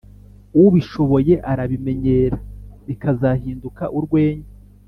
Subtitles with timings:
[0.63, 2.37] ubishoboye arabimenyera,
[2.87, 4.49] bikazahinduka urwenya,